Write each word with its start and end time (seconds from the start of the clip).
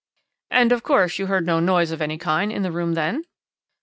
"'And, 0.49 0.71
of 0.71 0.81
course, 0.81 1.19
you 1.19 1.27
heard 1.27 1.45
no 1.45 1.59
noise 1.59 1.91
of 1.91 2.01
any 2.01 2.17
kind 2.17 2.51
in 2.51 2.63
the 2.63 2.71
room 2.71 2.95
then?' 2.95 3.23